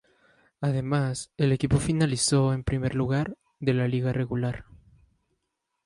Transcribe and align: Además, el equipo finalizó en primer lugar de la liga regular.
Además, 0.61 1.31
el 1.37 1.51
equipo 1.51 1.77
finalizó 1.77 2.55
en 2.55 2.63
primer 2.63 2.95
lugar 2.95 3.37
de 3.59 3.75
la 3.75 3.87
liga 3.87 4.11
regular. 4.11 4.65